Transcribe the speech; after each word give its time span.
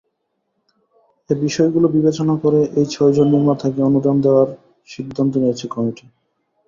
এ 1.29 1.43
বিষয়গুলো 1.43 1.87
বিবেচনা 1.95 2.35
করে 2.43 2.59
এই 2.79 2.87
ছয়জন 2.93 3.27
নির্মাতাকে 3.33 3.79
অনুদান 3.89 4.15
দেওয়ার 4.25 4.49
সিদ্ধান্ত 4.89 5.33
নিয়েছে 5.37 5.65
কমিটি। 5.73 6.05